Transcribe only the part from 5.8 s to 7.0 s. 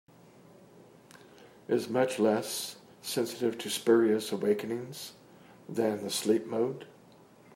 the sleep mode.